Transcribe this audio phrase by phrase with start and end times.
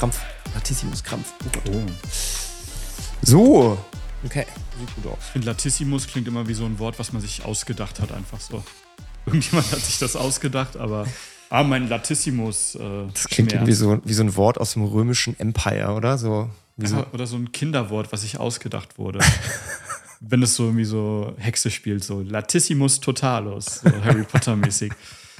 [0.00, 0.18] Krampf.
[0.54, 1.34] Latissimus-Krampf.
[1.70, 1.82] Oh.
[3.20, 3.78] So.
[4.24, 4.46] Okay,
[4.78, 5.18] sieht gut aus.
[5.26, 8.40] Ich finde, Latissimus klingt immer wie so ein Wort, was man sich ausgedacht hat, einfach
[8.40, 8.64] so.
[9.26, 11.06] Irgendjemand hat sich das ausgedacht, aber.
[11.50, 12.76] Ah, mein Latissimus.
[12.76, 12.78] Äh,
[13.12, 13.52] Das klingt Schmerz.
[13.52, 16.16] irgendwie so, wie so ein Wort aus dem römischen Empire, oder?
[16.16, 16.96] So, wie so.
[16.96, 19.18] Ja, oder so ein Kinderwort, was sich ausgedacht wurde.
[20.20, 24.92] Wenn es so irgendwie so Hexe spielt, so Latissimus Totalus, so Harry Potter-mäßig.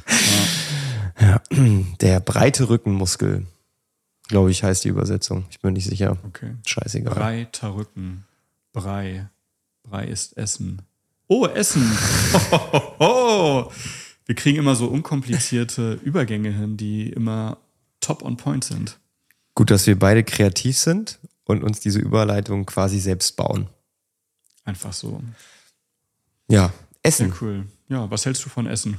[2.00, 3.46] Der breite Rückenmuskel,
[4.30, 5.44] glaube ich, heißt die Übersetzung.
[5.50, 6.16] Ich bin nicht sicher.
[6.26, 6.56] Okay.
[6.66, 7.14] Scheißegal.
[7.14, 8.24] Breiter Rücken.
[8.72, 9.28] Brei.
[9.82, 10.82] Brei ist Essen.
[11.28, 11.90] Oh, Essen.
[12.98, 13.70] Oh,
[14.26, 17.58] Wir kriegen immer so unkomplizierte Übergänge hin, die immer
[18.00, 18.98] top on point sind.
[19.56, 23.68] Gut, dass wir beide kreativ sind und uns diese Überleitung quasi selbst bauen.
[24.64, 25.20] Einfach so.
[26.48, 27.34] Ja, Sehr Essen.
[27.40, 27.66] cool.
[27.88, 28.98] Ja, was hältst du von Essen?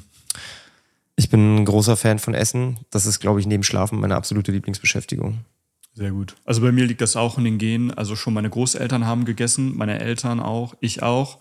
[1.32, 2.80] Ich bin ein großer Fan von Essen.
[2.90, 5.46] Das ist, glaube ich, neben Schlafen meine absolute Lieblingsbeschäftigung.
[5.94, 6.36] Sehr gut.
[6.44, 7.90] Also bei mir liegt das auch in den Genen.
[7.90, 11.38] Also schon meine Großeltern haben gegessen, meine Eltern auch, ich auch.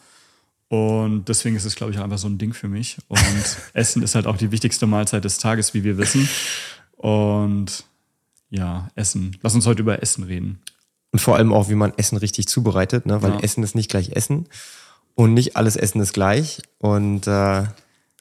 [0.69, 2.99] Und deswegen ist es, glaube ich, einfach so ein Ding für mich.
[3.09, 3.19] Und
[3.73, 6.29] Essen ist halt auch die wichtigste Mahlzeit des Tages, wie wir wissen.
[6.93, 7.83] Und
[8.49, 9.39] ja, Essen.
[9.43, 10.61] Lass uns heute über Essen reden.
[11.11, 13.23] Und vor allem auch, wie man Essen richtig zubereitet, ne?
[13.23, 13.41] weil Ja.
[13.41, 14.47] Essen ist nicht gleich Essen
[15.17, 16.63] und nicht alles Essen ist gleich.
[16.79, 17.65] Und äh,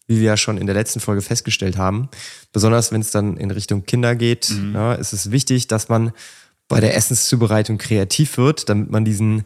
[0.10, 2.10] wie wir ja schon in der letzten Folge festgestellt haben,
[2.52, 6.12] besonders wenn es dann in Richtung Kinder geht, ja, ist es wichtig, dass man
[6.68, 9.44] bei der Essenszubereitung kreativ wird, damit man diesen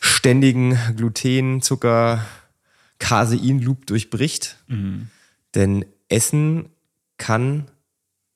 [0.00, 2.24] ständigen Gluten, Zucker,
[3.00, 4.56] Casein-Loop durchbricht.
[5.56, 6.68] Denn Essen
[7.18, 7.66] kann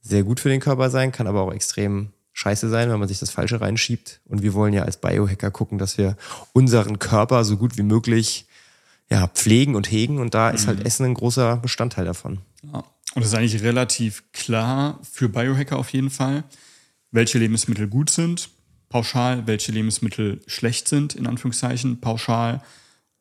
[0.00, 3.20] sehr gut für den Körper sein, kann aber auch extrem scheiße sein, wenn man sich
[3.20, 4.20] das Falsche reinschiebt.
[4.24, 6.16] Und wir wollen ja als Biohacker gucken, dass wir
[6.52, 8.46] unseren Körper so gut wie möglich
[9.10, 10.18] ja, pflegen und hegen.
[10.18, 12.38] Und da ist halt Essen ein großer Bestandteil davon.
[12.62, 12.84] Ja.
[13.14, 16.44] Und es ist eigentlich relativ klar für Biohacker auf jeden Fall,
[17.10, 18.50] welche Lebensmittel gut sind,
[18.88, 22.62] pauschal, welche Lebensmittel schlecht sind, in Anführungszeichen, pauschal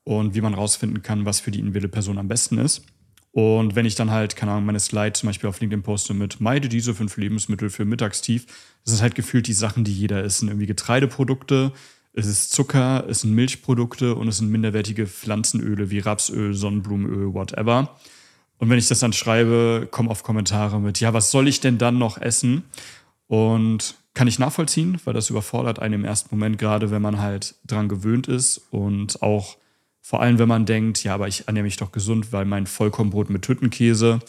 [0.03, 2.83] und wie man rausfinden kann, was für die individuelle Person am besten ist.
[3.31, 6.41] Und wenn ich dann halt, keine Ahnung, meine Slide zum Beispiel auf LinkedIn poste mit
[6.41, 8.45] meide diese fünf Lebensmittel für Mittagstief,
[8.83, 10.41] das sind halt gefühlt die Sachen, die jeder isst.
[10.41, 11.71] Irgendwie Getreideprodukte,
[12.13, 17.95] es ist Zucker, es sind Milchprodukte und es sind minderwertige Pflanzenöle wie Rapsöl, Sonnenblumenöl, whatever.
[18.57, 21.77] Und wenn ich das dann schreibe, kommen oft Kommentare mit, ja, was soll ich denn
[21.77, 22.63] dann noch essen?
[23.27, 27.55] Und kann ich nachvollziehen, weil das überfordert einen im ersten Moment, gerade wenn man halt
[27.65, 29.57] dran gewöhnt ist und auch
[30.01, 33.29] vor allem, wenn man denkt, ja, aber ich ernähre mich doch gesund, weil mein Vollkornbrot
[33.29, 34.19] mit Hüttenkäse,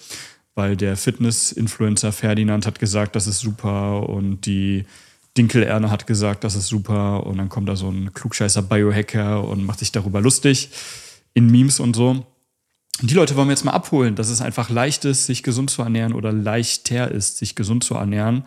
[0.55, 4.85] weil der Fitness-Influencer Ferdinand hat gesagt, das ist super und die
[5.37, 9.65] Dinkelerne hat gesagt, das ist super und dann kommt da so ein klugscheißer Biohacker und
[9.65, 10.71] macht sich darüber lustig
[11.35, 12.27] in Memes und so.
[13.01, 15.71] Und die Leute wollen wir jetzt mal abholen, dass es einfach leicht ist, sich gesund
[15.71, 18.45] zu ernähren oder leichter ist, sich gesund zu ernähren.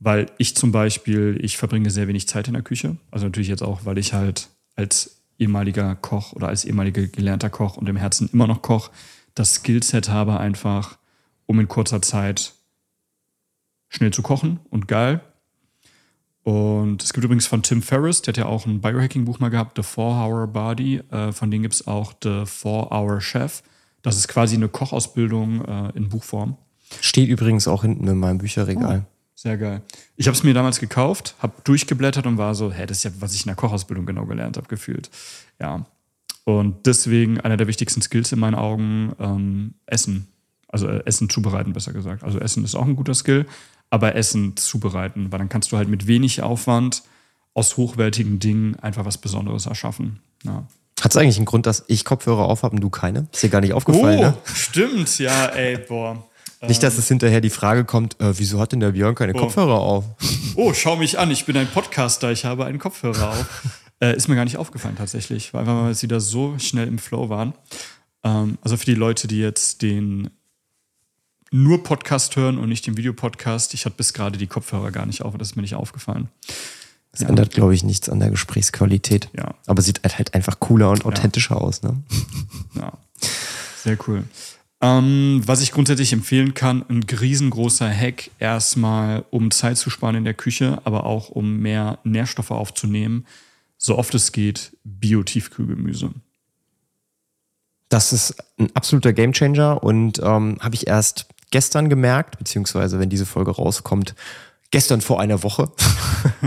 [0.00, 2.96] Weil ich zum Beispiel, ich verbringe sehr wenig Zeit in der Küche.
[3.10, 7.76] Also natürlich jetzt auch, weil ich halt als ehemaliger Koch oder als ehemaliger gelernter Koch
[7.76, 8.90] und im Herzen immer noch Koch
[9.34, 10.98] das Skillset habe, einfach,
[11.46, 12.52] um in kurzer Zeit
[13.88, 15.20] schnell zu kochen und geil.
[16.42, 19.76] Und es gibt übrigens von Tim Ferriss, der hat ja auch ein Biohacking-Buch mal gehabt,
[19.76, 21.02] The 4-Hour Body.
[21.10, 23.62] Äh, von denen gibt es auch The 4-Hour Chef.
[24.02, 26.56] Das ist quasi eine Kochausbildung äh, in Buchform.
[27.00, 29.04] Steht übrigens auch hinten in meinem Bücherregal.
[29.34, 29.82] Sehr geil.
[30.16, 33.10] Ich habe es mir damals gekauft, habe durchgeblättert und war so, hä, das ist ja,
[33.20, 35.10] was ich in der Kochausbildung genau gelernt habe, gefühlt.
[35.60, 35.86] Ja.
[36.44, 40.28] Und deswegen einer der wichtigsten Skills in meinen Augen, ähm, Essen.
[40.68, 42.24] Also äh, Essen zubereiten, besser gesagt.
[42.24, 43.46] Also Essen ist auch ein guter Skill,
[43.90, 47.02] aber Essen zubereiten, weil dann kannst du halt mit wenig Aufwand
[47.54, 50.20] aus hochwertigen Dingen einfach was Besonderes erschaffen.
[50.44, 50.66] Ja.
[51.00, 53.26] Hat es eigentlich einen Grund, dass ich Kopfhörer auf habe und du keine?
[53.32, 54.34] Ist dir gar nicht aufgefallen, ne?
[54.44, 56.24] stimmt, ja, ey, boah.
[56.68, 59.80] Nicht, dass es hinterher die Frage kommt, äh, wieso hat denn der Björn keine Kopfhörer
[59.80, 60.04] auf?
[60.56, 63.46] Oh, schau mich an, ich bin ein Podcaster, ich habe einen Kopfhörer auf.
[64.00, 67.30] äh, ist mir gar nicht aufgefallen tatsächlich, weil wir jetzt wieder so schnell im Flow
[67.30, 67.54] waren.
[68.24, 70.28] Ähm, also für die Leute, die jetzt den
[71.50, 75.22] nur Podcast hören und nicht den Videopodcast, ich hatte bis gerade die Kopfhörer gar nicht
[75.22, 76.28] auf und das ist mir nicht aufgefallen.
[77.12, 79.28] Das ändert, glaube ich, nichts an der Gesprächsqualität.
[79.36, 79.54] Ja.
[79.66, 82.00] Aber sieht halt einfach cooler und authentischer aus, ne?
[82.74, 82.92] Ja,
[83.82, 84.24] sehr cool.
[84.80, 90.24] Ähm, was ich grundsätzlich empfehlen kann, ein riesengroßer Hack erstmal, um Zeit zu sparen in
[90.24, 93.26] der Küche, aber auch um mehr Nährstoffe aufzunehmen,
[93.76, 96.12] so oft es geht, Bio-Tiefkühlgemüse.
[97.88, 103.26] Das ist ein absoluter Gamechanger und ähm, habe ich erst gestern gemerkt, beziehungsweise wenn diese
[103.26, 104.14] Folge rauskommt,
[104.70, 105.70] gestern vor einer Woche.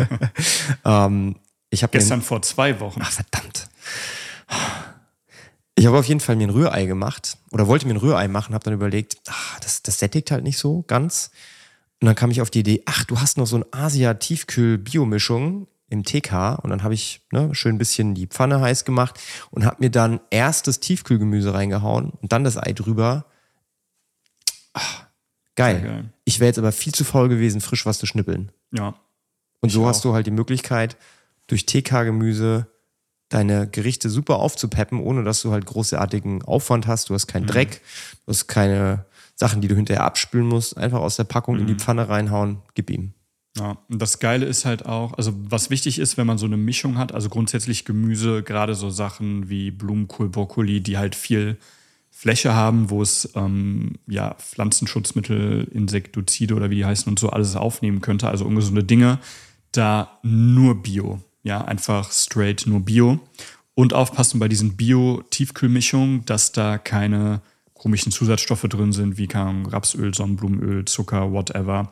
[0.85, 1.35] ähm,
[1.69, 3.01] ich habe Gestern vor zwei Wochen.
[3.03, 3.67] Ach, verdammt.
[5.75, 8.53] Ich habe auf jeden Fall mir ein Rührei gemacht oder wollte mir ein Rührei machen,
[8.53, 11.31] habe dann überlegt, ach, das, das sättigt halt nicht so ganz.
[11.99, 16.03] Und dann kam ich auf die Idee, ach, du hast noch so ein Asia-Tiefkühl-Biomischung im
[16.03, 16.59] TK.
[16.61, 19.19] Und dann habe ich ne, schön ein bisschen die Pfanne heiß gemacht
[19.51, 23.25] und habe mir dann erst das Tiefkühlgemüse reingehauen und dann das Ei drüber.
[25.55, 25.81] Geil.
[25.81, 26.05] geil.
[26.25, 28.51] Ich wäre jetzt aber viel zu faul gewesen, frisch was zu schnippeln.
[28.71, 28.95] Ja.
[29.61, 30.03] Und so Ich hast auch.
[30.03, 30.97] du halt die Möglichkeit,
[31.47, 32.67] durch TK-Gemüse
[33.29, 37.09] deine Gerichte super aufzupeppen, ohne dass du halt großartigen Aufwand hast.
[37.09, 37.31] Du hast Mhm.
[37.31, 37.81] keinen Dreck,
[38.25, 39.05] du hast keine
[39.35, 40.77] Sachen, die du hinterher abspülen musst.
[40.77, 41.61] Einfach aus der Packung Mhm.
[41.61, 43.13] in die Pfanne reinhauen, gib ihm.
[43.57, 46.57] Ja, und das Geile ist halt auch, also was wichtig ist, wenn man so eine
[46.57, 51.57] Mischung hat, also grundsätzlich Gemüse, gerade so Sachen wie Blumenkohl, Brokkoli, die halt viel
[52.23, 57.57] Fläche haben, wo es ähm, ja Pflanzenschutzmittel, Insektizide oder wie die heißen und so alles
[57.57, 59.19] aufnehmen könnte, also ungesunde Dinge,
[59.73, 63.19] da nur Bio, ja, einfach straight nur Bio.
[63.75, 67.41] Und aufpassen bei diesen Bio-Tiefkühlmischungen, dass da keine
[67.73, 71.91] komischen Zusatzstoffe drin sind, wie Ahnung, Rapsöl, Sonnenblumenöl, Zucker, whatever.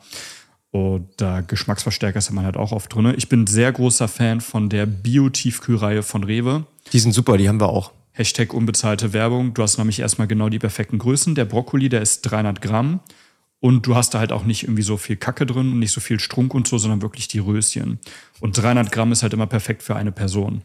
[0.70, 3.12] Oder Geschmacksverstärker ist man halt auch oft drin.
[3.18, 6.64] Ich bin sehr großer Fan von der Bio-Tiefkühlreihe von Rewe.
[6.94, 7.92] Die sind super, die haben wir auch.
[8.12, 9.54] Hashtag unbezahlte Werbung.
[9.54, 11.34] Du hast nämlich erstmal genau die perfekten Größen.
[11.34, 13.00] Der Brokkoli, der ist 300 Gramm.
[13.60, 16.00] Und du hast da halt auch nicht irgendwie so viel Kacke drin und nicht so
[16.00, 18.00] viel Strunk und so, sondern wirklich die Röschen.
[18.40, 20.62] Und 300 Gramm ist halt immer perfekt für eine Person.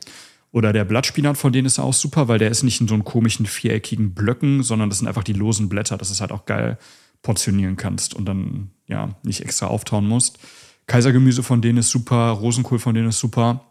[0.52, 3.04] Oder der Blattspinat von denen ist auch super, weil der ist nicht in so einen
[3.04, 5.98] komischen viereckigen Blöcken, sondern das sind einfach die losen Blätter.
[5.98, 6.78] Das ist halt auch geil
[7.22, 10.40] portionieren kannst und dann ja nicht extra auftauen musst.
[10.88, 13.66] Kaisergemüse von denen ist super, Rosenkohl von denen ist super.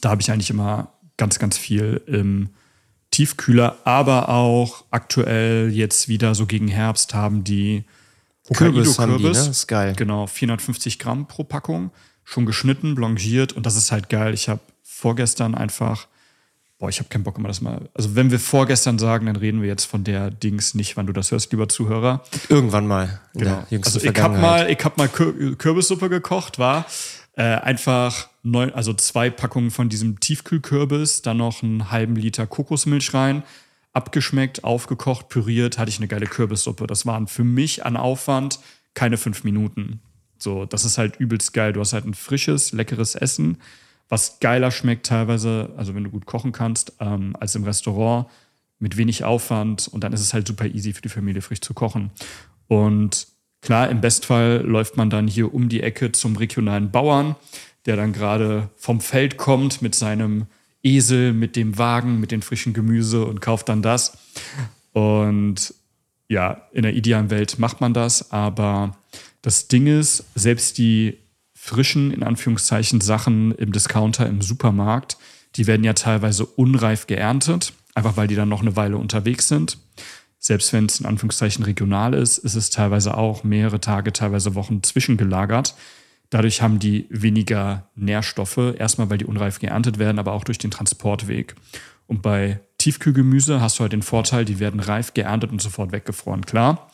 [0.00, 2.50] Da habe ich eigentlich immer ganz, ganz viel im
[3.16, 7.84] Tiefkühler, aber auch aktuell jetzt wieder so gegen Herbst haben die
[8.52, 9.44] Kürbis haben die, Hokkaido-Kürbis.
[9.44, 9.50] ne?
[9.50, 9.94] Ist geil.
[9.96, 11.92] Genau, 450 Gramm pro Packung.
[12.24, 14.34] Schon geschnitten, blanchiert und das ist halt geil.
[14.34, 16.08] Ich habe vorgestern einfach,
[16.78, 17.88] boah, ich habe keinen Bock immer das mal.
[17.94, 21.14] Also wenn wir vorgestern sagen, dann reden wir jetzt von der Dings nicht, wann du
[21.14, 22.22] das hörst, lieber Zuhörer.
[22.50, 23.18] Irgendwann mal.
[23.32, 23.64] Genau.
[23.82, 26.84] Also ich habe mal, ich hab mal Kür Kürbissuppe gekocht, war
[27.36, 33.12] äh, einfach neun, also zwei Packungen von diesem Tiefkühlkürbis, dann noch einen halben Liter Kokosmilch
[33.12, 33.42] rein,
[33.92, 36.86] abgeschmeckt, aufgekocht, püriert, hatte ich eine geile Kürbissuppe.
[36.86, 38.60] Das waren für mich an Aufwand
[38.94, 40.00] keine fünf Minuten.
[40.38, 41.72] So, das ist halt übelst geil.
[41.72, 43.58] Du hast halt ein frisches, leckeres Essen,
[44.08, 48.26] was geiler schmeckt teilweise, also wenn du gut kochen kannst, ähm, als im Restaurant
[48.78, 51.74] mit wenig Aufwand und dann ist es halt super easy für die Familie frisch zu
[51.74, 52.10] kochen.
[52.68, 53.26] Und
[53.62, 57.34] klar, im Bestfall läuft man dann hier um die Ecke zum regionalen Bauern,
[57.86, 60.46] der dann gerade vom Feld kommt mit seinem
[60.82, 64.18] Esel, mit dem Wagen, mit den frischen Gemüse und kauft dann das.
[64.92, 65.74] Und
[66.28, 68.96] ja, in der idealen Welt macht man das, aber
[69.42, 71.18] das Ding ist, selbst die
[71.54, 75.16] frischen, in Anführungszeichen, Sachen im Discounter, im Supermarkt,
[75.56, 79.78] die werden ja teilweise unreif geerntet, einfach weil die dann noch eine Weile unterwegs sind.
[80.38, 84.82] Selbst wenn es in Anführungszeichen regional ist, ist es teilweise auch mehrere Tage, teilweise Wochen
[84.82, 85.74] zwischengelagert.
[86.30, 90.70] Dadurch haben die weniger Nährstoffe, erstmal weil die unreif geerntet werden, aber auch durch den
[90.70, 91.54] Transportweg.
[92.06, 96.46] Und bei Tiefkühlgemüse hast du halt den Vorteil, die werden reif geerntet und sofort weggefroren.
[96.46, 96.90] Klar,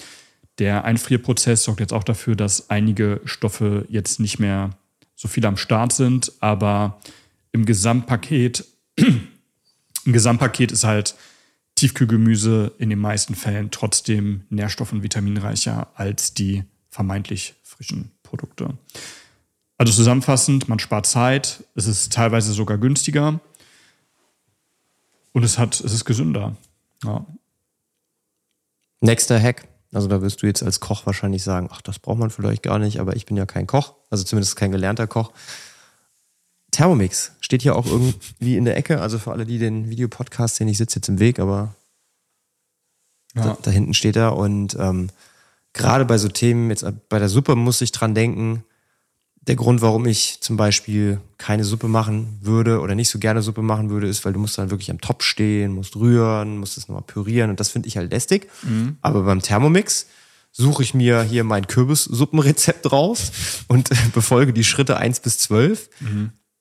[0.58, 4.70] der Einfrierprozess sorgt jetzt auch dafür, dass einige Stoffe jetzt nicht mehr
[5.14, 7.00] so viel am Start sind, aber
[7.52, 8.64] im Gesamtpaket,
[8.96, 11.14] im Gesamtpaket ist halt
[11.74, 18.76] Tiefkühlgemüse in den meisten Fällen trotzdem nährstoff- und vitaminreicher als die vermeintlich frischen Produkte.
[19.82, 23.40] Also zusammenfassend, man spart Zeit, es ist teilweise sogar günstiger
[25.32, 26.54] und es, hat, es ist gesünder.
[27.02, 27.26] Ja.
[29.00, 29.66] Nächster Hack.
[29.92, 32.78] Also da wirst du jetzt als Koch wahrscheinlich sagen, ach, das braucht man vielleicht gar
[32.78, 35.32] nicht, aber ich bin ja kein Koch, also zumindest kein gelernter Koch.
[36.70, 40.68] Thermomix steht hier auch irgendwie in der Ecke, also für alle, die den Videopodcast sehen,
[40.68, 41.74] ich sitze jetzt im Weg, aber
[43.34, 43.58] da, Ja.
[43.60, 45.10] da hinten steht er und ähm,
[45.72, 48.62] gerade bei so Themen, jetzt bei der Suppe muss ich dran denken,
[49.48, 53.62] der Grund, warum ich zum Beispiel keine Suppe machen würde oder nicht so gerne Suppe
[53.62, 56.86] machen würde, ist, weil du musst dann wirklich am Topf stehen, musst rühren, musst es
[56.88, 58.48] nochmal pürieren und das finde ich halt lästig.
[59.00, 60.06] Aber beim Thermomix
[60.52, 63.32] suche ich mir hier mein Kürbissuppenrezept raus
[63.66, 65.90] und befolge die Schritte 1 bis 12.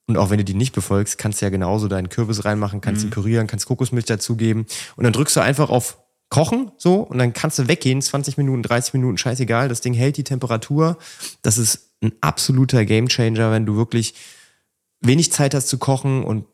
[0.08, 3.04] Und auch wenn du die nicht befolgst, kannst du ja genauso deinen Kürbis reinmachen, kannst
[3.04, 7.34] ihn pürieren, kannst Kokosmilch dazugeben und dann drückst du einfach auf Kochen so und dann
[7.34, 10.98] kannst du weggehen, 20 Minuten, 30 Minuten, scheißegal, das Ding hält die Temperatur.
[11.44, 14.16] Das ist ein absoluter Gamechanger, wenn du wirklich
[15.02, 16.46] wenig Zeit hast zu kochen und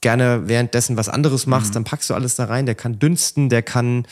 [0.00, 2.66] gerne währenddessen was anderes machst, dann packst du alles da rein.
[2.66, 4.06] Der kann dünsten, der kann,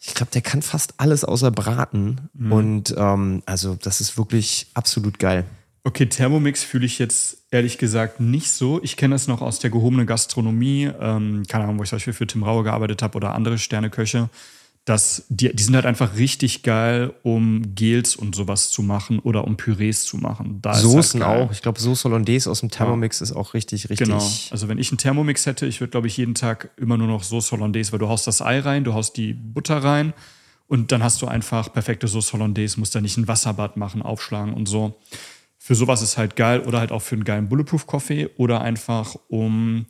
[0.00, 2.30] ich glaube, der kann fast alles außer braten.
[2.50, 5.44] Und ähm, also das ist wirklich absolut geil.
[5.84, 8.82] Okay, Thermomix fühle ich jetzt ehrlich gesagt nicht so.
[8.82, 10.90] Ich kenne das noch aus der gehobenen Gastronomie.
[11.00, 14.28] Ähm, keine Ahnung, wo ich zum Beispiel für Tim Raue gearbeitet habe oder andere Sterneköche.
[14.86, 19.44] Dass die, die sind halt einfach richtig geil, um Gels und sowas zu machen oder
[19.44, 20.60] um Pürees zu machen.
[20.62, 21.52] Da Soßen halt auch.
[21.52, 23.24] Ich glaube, Sauce Hollandaise aus dem Thermomix ja.
[23.24, 24.06] ist auch richtig, richtig.
[24.06, 24.22] Genau.
[24.52, 27.24] Also wenn ich einen Thermomix hätte, ich würde, glaube ich, jeden Tag immer nur noch
[27.24, 30.14] Sauce Hollandaise, weil du haust das Ei rein, du haust die Butter rein
[30.68, 34.54] und dann hast du einfach perfekte Sauce Hollandaise, musst da nicht ein Wasserbad machen, aufschlagen
[34.54, 34.94] und so.
[35.58, 39.84] Für sowas ist halt geil oder halt auch für einen geilen Bulletproof-Kaffee oder einfach um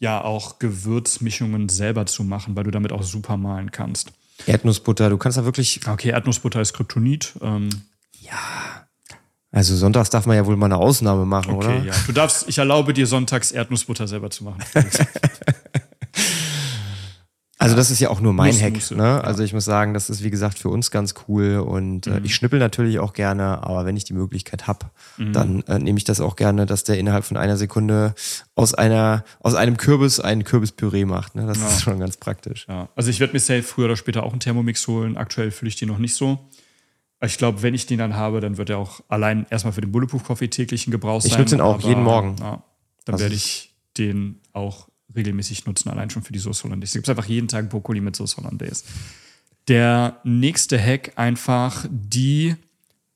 [0.00, 4.12] ja auch Gewürzmischungen selber zu machen, weil du damit auch super malen kannst.
[4.46, 5.80] Erdnussbutter, du kannst da wirklich.
[5.86, 7.34] Okay, Erdnussbutter ist Kryptonit.
[7.40, 7.68] Ähm.
[8.20, 8.86] Ja.
[9.50, 11.84] Also sonntags darf man ja wohl mal eine Ausnahme machen, okay, oder?
[11.84, 11.92] Ja.
[12.06, 14.62] Du darfst, ich erlaube dir sonntags Erdnussbutter selber zu machen.
[17.62, 18.90] Also das ist ja auch nur mein Hack.
[18.90, 19.22] Ne?
[19.22, 22.24] Also ich muss sagen, das ist wie gesagt für uns ganz cool und äh, mhm.
[22.24, 25.32] ich schnippel natürlich auch gerne, aber wenn ich die Möglichkeit habe, mhm.
[25.32, 28.14] dann äh, nehme ich das auch gerne, dass der innerhalb von einer Sekunde
[28.56, 31.36] aus einer aus einem Kürbis ein Kürbispüree macht.
[31.36, 31.46] Ne?
[31.46, 31.68] Das ja.
[31.68, 32.66] ist schon ganz praktisch.
[32.68, 32.88] Ja.
[32.96, 35.16] Also ich werde mir safe früher oder später auch einen Thermomix holen.
[35.16, 36.40] Aktuell fülle ich den noch nicht so.
[37.24, 39.92] Ich glaube, wenn ich den dann habe, dann wird er auch allein erstmal für den
[39.92, 41.30] Bulletproof Coffee täglichen Gebrauch sein.
[41.30, 42.34] Ich nutze den auch jeden Morgen.
[42.40, 42.64] Ja,
[43.04, 46.90] dann also werde ich den auch regelmäßig nutzen, allein schon für die Sauce Hollandaise.
[46.90, 48.84] Es gibt einfach jeden Tag Brokkoli mit Sauce Hollandaise.
[49.68, 52.56] Der nächste Hack einfach die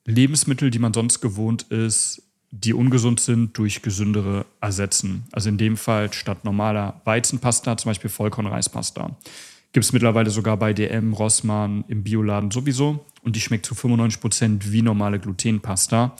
[0.04, 5.24] Lebensmittel, die man sonst gewohnt ist, die ungesund sind, durch gesündere ersetzen.
[5.32, 9.16] Also in dem Fall statt normaler Weizenpasta, zum Beispiel Vollkornreispasta.
[9.72, 13.04] Gibt es mittlerweile sogar bei DM, Rossmann, im Bioladen sowieso.
[13.22, 16.16] Und die schmeckt zu 95 Prozent wie normale Glutenpasta.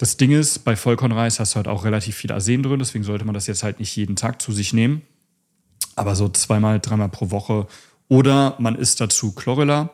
[0.00, 3.26] Das Ding ist, bei Vollkornreis hast du halt auch relativ viel Arsen drin, deswegen sollte
[3.26, 5.02] man das jetzt halt nicht jeden Tag zu sich nehmen.
[5.94, 7.66] Aber so zweimal, dreimal pro Woche.
[8.08, 9.90] Oder man isst dazu Chlorella,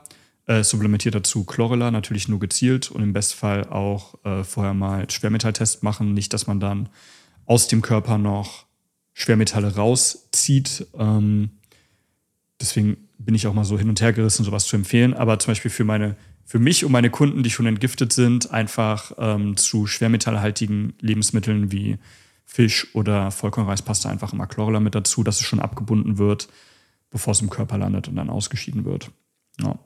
[0.47, 5.83] äh, supplementiert dazu Chlorella, natürlich nur gezielt und im Bestfall auch äh, vorher mal Schwermetalltest
[5.83, 6.15] machen.
[6.15, 6.89] Nicht, dass man dann
[7.45, 8.67] aus dem Körper noch
[9.13, 10.87] Schwermetalle rauszieht.
[10.97, 11.51] Ähm,
[12.61, 15.15] deswegen bin ich auch mal so hin und her gerissen, sowas zu empfehlen.
[15.15, 16.15] Aber zum Beispiel für meine
[16.47, 21.99] für mich und meine Kunden, die schon entgiftet sind, einfach ähm, zu schwermetallhaltigen Lebensmitteln wie
[22.45, 26.49] Fisch oder Vollkornreispasta einfach immer Chlorella mit dazu, dass es schon abgebunden wird,
[27.11, 29.11] bevor es im Körper landet und dann ausgeschieden wird.
[29.61, 29.77] Ja.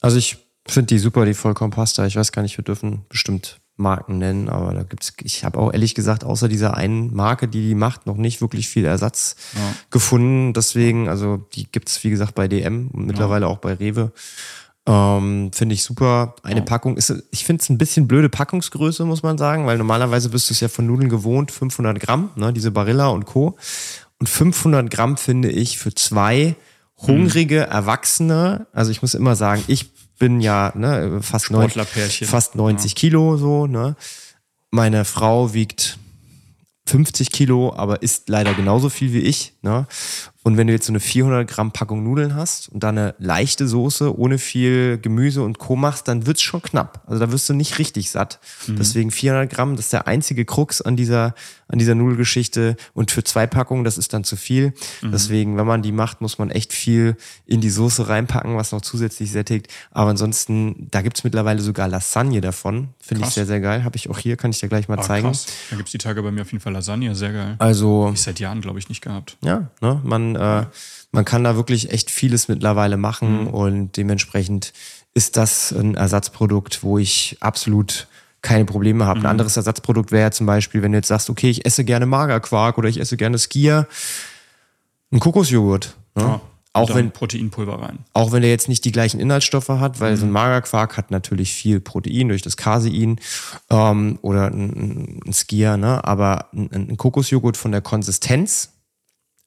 [0.00, 0.36] Also ich
[0.66, 2.04] finde die super, die Vollkornpasta.
[2.06, 5.72] Ich weiß gar nicht, wir dürfen bestimmt Marken nennen, aber da gibt's, ich habe auch
[5.72, 9.74] ehrlich gesagt, außer dieser einen Marke, die die macht, noch nicht wirklich viel Ersatz ja.
[9.90, 10.52] gefunden.
[10.52, 13.52] Deswegen, also die gibt's wie gesagt, bei DM und mittlerweile ja.
[13.52, 14.12] auch bei Rewe.
[14.86, 16.34] Ähm, finde ich super.
[16.42, 16.62] Eine.
[16.62, 20.50] Packung ist, ich finde es ein bisschen blöde Packungsgröße, muss man sagen, weil normalerweise bist
[20.50, 23.56] du es ja von Nudeln gewohnt, 500 Gramm, ne, diese Barilla und Co.
[24.18, 26.54] Und 500 Gramm finde ich für zwei
[26.98, 32.92] hungrige Erwachsene, also ich muss immer sagen, ich bin ja ne, fast, neun, fast 90
[32.92, 32.94] ja.
[32.94, 33.66] Kilo so.
[33.66, 33.96] Ne?
[34.70, 35.98] Meine Frau wiegt
[36.86, 39.54] 50 Kilo, aber isst leider genauso viel wie ich.
[39.62, 39.86] Ne?
[40.44, 43.66] Und wenn du jetzt so eine 400 Gramm Packung Nudeln hast und dann eine leichte
[43.66, 45.74] Soße ohne viel Gemüse und Co.
[45.74, 47.02] machst, dann wird's schon knapp.
[47.06, 48.40] Also da wirst du nicht richtig satt.
[48.66, 48.76] Mhm.
[48.76, 51.34] Deswegen 400 Gramm, das ist der einzige Krux an dieser,
[51.68, 52.76] an dieser Nudelgeschichte.
[52.92, 54.72] Und für zwei Packungen, das ist dann zu viel.
[55.02, 55.12] Mhm.
[55.12, 57.16] Deswegen, wenn man die macht, muss man echt viel
[57.46, 59.68] in die Soße reinpacken, was noch zusätzlich sättigt.
[59.90, 62.88] Aber ansonsten, da gibt's mittlerweile sogar Lasagne davon.
[63.00, 63.84] Finde ich sehr, sehr geil.
[63.84, 65.28] Habe ich auch hier, kann ich dir gleich mal ah, zeigen.
[65.28, 65.46] Krass.
[65.70, 67.56] Da gibt's die Tage bei mir auf jeden Fall Lasagne, sehr geil.
[67.58, 68.06] Also.
[68.06, 69.36] Hab ich seit Jahren, glaube ich, nicht gehabt.
[69.42, 70.00] Ja, ne?
[70.04, 70.66] Man äh,
[71.14, 73.46] man kann da wirklich echt vieles mittlerweile machen mhm.
[73.46, 74.72] und dementsprechend
[75.14, 78.08] ist das ein Ersatzprodukt, wo ich absolut
[78.44, 79.18] keine Probleme habe.
[79.18, 79.26] Mhm.
[79.26, 82.78] Ein anderes Ersatzprodukt wäre zum Beispiel, wenn du jetzt sagst, okay, ich esse gerne Magerquark
[82.78, 83.88] oder ich esse gerne Skier,
[85.10, 85.96] ein Kokosjoghurt.
[86.14, 86.22] Ne?
[86.22, 86.40] Ja,
[86.72, 88.00] auch wenn Proteinpulver rein.
[88.12, 90.16] Auch wenn der jetzt nicht die gleichen Inhaltsstoffe hat, weil mhm.
[90.16, 93.18] so ein Magerquark hat natürlich viel Protein durch das Casein
[93.70, 96.04] ähm, oder ein, ein Skier, ne?
[96.04, 98.70] aber ein, ein Kokosjoghurt von der Konsistenz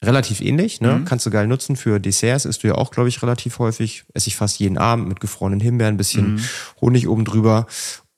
[0.04, 0.94] relativ ähnlich, ne?
[0.94, 1.06] Mhm.
[1.06, 4.06] Kannst du geil nutzen für Desserts, isst du ja auch, glaube ich, relativ häufig.
[4.14, 6.44] Esse ich fast jeden Abend mit gefrorenen Himbeeren, ein bisschen mhm.
[6.82, 7.66] Honig oben drüber.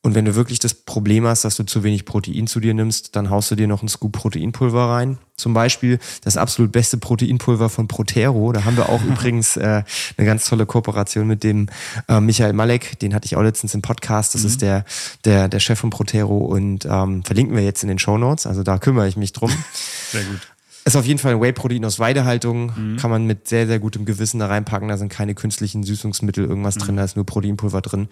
[0.01, 3.17] Und wenn du wirklich das Problem hast, dass du zu wenig Protein zu dir nimmst,
[3.17, 5.17] dann haust du dir noch einen Scoop Proteinpulver rein.
[5.35, 8.53] Zum Beispiel das absolut beste Proteinpulver von Protero.
[8.53, 9.83] Da haben wir auch übrigens äh,
[10.15, 11.67] eine ganz tolle Kooperation mit dem
[12.07, 12.97] äh, Michael Malek.
[12.99, 14.35] Den hatte ich auch letztens im Podcast.
[14.35, 14.47] Das mhm.
[14.47, 14.85] ist der,
[15.25, 18.47] der, der Chef von Protero und ähm, verlinken wir jetzt in den Show Notes.
[18.47, 19.51] Also da kümmere ich mich drum.
[20.11, 20.39] Sehr gut.
[20.85, 22.71] Ist auf jeden Fall ein Whey-Protein aus Weidehaltung.
[22.75, 22.97] Mhm.
[22.97, 24.87] Kann man mit sehr, sehr gutem Gewissen da reinpacken.
[24.87, 26.79] Da sind keine künstlichen Süßungsmittel, irgendwas mhm.
[26.79, 26.95] drin.
[26.95, 28.07] Da ist nur Proteinpulver drin.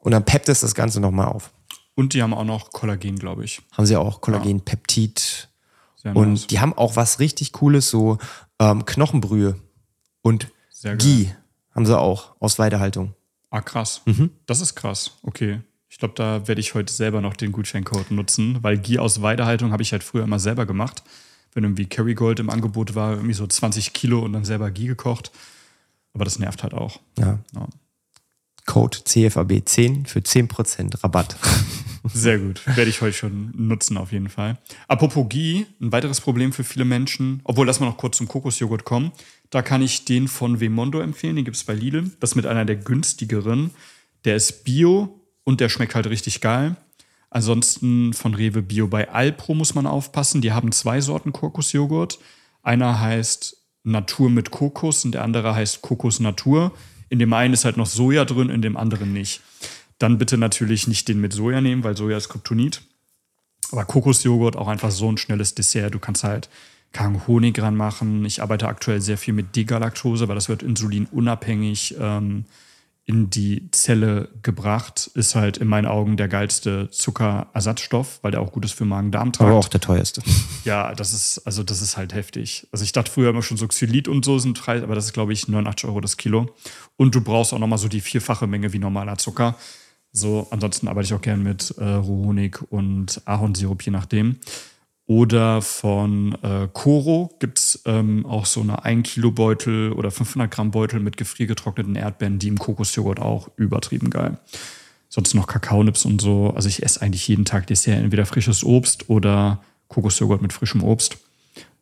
[0.00, 1.52] Und dann peppt es das Ganze nochmal auf.
[1.94, 3.60] Und die haben auch noch Kollagen, glaube ich.
[3.72, 4.20] Haben sie auch.
[4.20, 4.62] Kollagen, ja.
[4.64, 5.48] Peptid.
[5.96, 6.46] Sehr und nice.
[6.46, 8.18] die haben auch was richtig Cooles, so
[8.58, 9.60] ähm, Knochenbrühe
[10.22, 10.48] und
[10.82, 11.34] Ghee
[11.74, 13.14] haben sie auch aus Weidehaltung.
[13.50, 14.00] Ah, krass.
[14.06, 14.30] Mhm.
[14.46, 15.18] Das ist krass.
[15.22, 15.60] Okay.
[15.90, 19.72] Ich glaube, da werde ich heute selber noch den Gutscheincode nutzen, weil Ghee aus Weidehaltung
[19.72, 21.02] habe ich halt früher immer selber gemacht
[21.52, 25.32] wenn irgendwie Kerrygold im Angebot war, irgendwie so 20 Kilo und dann selber Ghee gekocht.
[26.12, 27.00] Aber das nervt halt auch.
[27.18, 27.38] Ja.
[27.54, 27.66] Ja.
[28.66, 31.36] Code CFAB10 für 10% Rabatt.
[32.04, 32.62] Sehr gut.
[32.66, 34.58] Werde ich heute schon nutzen, auf jeden Fall.
[34.88, 38.84] Apropos Ghee, ein weiteres Problem für viele Menschen, obwohl lass mal noch kurz zum Kokosjoghurt
[38.84, 39.12] kommen.
[39.50, 42.10] Da kann ich den von Vemondo empfehlen, den gibt es bei Lidl.
[42.20, 43.70] Das ist mit einer der günstigeren.
[44.24, 46.76] Der ist Bio und der schmeckt halt richtig geil.
[47.30, 50.40] Ansonsten von Rewe Bio bei Alpro muss man aufpassen.
[50.40, 52.18] Die haben zwei Sorten Kokosjoghurt.
[52.62, 56.72] Einer heißt Natur mit Kokos und der andere heißt Kokos Natur.
[57.10, 59.42] In dem einen ist halt noch Soja drin, in dem anderen nicht.
[59.98, 62.80] Dann bitte natürlich nicht den mit Soja nehmen, weil Soja ist Kryptonit.
[63.72, 65.92] Aber Kokosjoghurt auch einfach so ein schnelles Dessert.
[65.92, 66.48] Du kannst halt
[66.92, 68.24] keinen Honig dran machen.
[68.24, 72.46] Ich arbeite aktuell sehr viel mit Degalaktose, weil das wird insulinunabhängig ähm,
[73.10, 75.10] in die Zelle gebracht.
[75.14, 79.50] Ist halt in meinen Augen der geilste Zuckerersatzstoff, weil der auch gut ist für Magen-Darm-Trakt.
[79.50, 80.22] Aber auch der teuerste.
[80.64, 82.68] Ja, das ist, also das ist halt heftig.
[82.70, 85.14] Also ich dachte früher immer schon so Xylit und so sind Preis, aber das ist,
[85.14, 86.54] glaube ich, 89 Euro das Kilo.
[86.96, 89.56] Und du brauchst auch nochmal so die vierfache Menge wie normaler Zucker.
[90.12, 94.36] So, ansonsten arbeite ich auch gern mit äh, Rohhonig und Ahornsirup, je nachdem.
[95.10, 100.48] Oder von äh, Coro gibt es ähm, auch so eine 1 Kilo Beutel oder 500
[100.48, 104.38] Gramm Beutel mit gefriergetrockneten Erdbeeren, die im Kokosjoghurt auch übertrieben geil.
[105.08, 106.52] Sonst noch Kakaonips und so.
[106.54, 111.18] Also ich esse eigentlich jeden Tag Dessert, entweder frisches Obst oder Kokosjoghurt mit frischem Obst.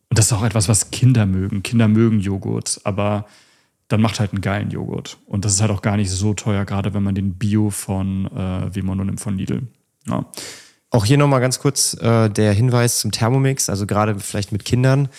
[0.09, 1.61] Und das ist auch etwas, was Kinder mögen.
[1.61, 3.27] Kinder mögen Joghurt, aber
[3.89, 5.19] dann macht halt einen geilen Joghurt.
[5.27, 8.25] Und das ist halt auch gar nicht so teuer, gerade wenn man den Bio von
[8.25, 9.67] äh, Vimono nimmt von Lidl.
[10.07, 10.25] Ja.
[10.91, 15.09] Auch hier nochmal ganz kurz äh, der Hinweis zum Thermomix, also gerade vielleicht mit Kindern.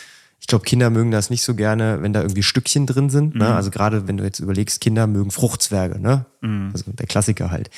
[0.41, 3.35] Ich glaube, Kinder mögen das nicht so gerne, wenn da irgendwie Stückchen drin sind.
[3.37, 3.47] Ne?
[3.55, 6.25] Also gerade wenn du jetzt überlegst, Kinder mögen Fruchtzwerge, ne?
[6.73, 7.71] Also der Klassiker halt.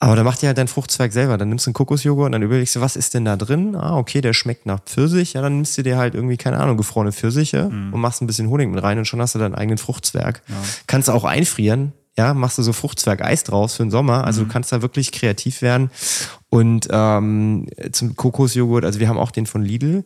[0.00, 1.36] Aber da macht ihr halt dein Fruchtzwerg selber.
[1.38, 3.74] Dann nimmst du einen Kokosjoghurt und dann überlegst du, was ist denn da drin?
[3.74, 5.32] Ah, okay, der schmeckt nach Pfirsich.
[5.32, 8.48] Ja, dann nimmst du dir halt irgendwie, keine Ahnung, gefrorene Pfirsiche und machst ein bisschen
[8.48, 10.42] Honig mit rein und schon hast du deinen eigenen Fruchtzwerg.
[10.86, 11.92] Kannst du auch einfrieren.
[12.18, 14.24] Ja, machst du so Fruchtzwerg-Eis draus für den Sommer.
[14.24, 15.90] Also du kannst da wirklich kreativ werden.
[16.50, 20.04] Und ähm, zum Kokosjoghurt, also wir haben auch den von Lidl.